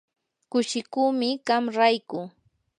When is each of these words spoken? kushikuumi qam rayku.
kushikuumi 0.51 1.29
qam 1.47 1.63
rayku. 1.77 2.19